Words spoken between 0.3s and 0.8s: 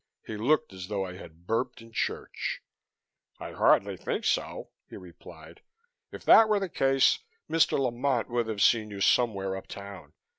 looked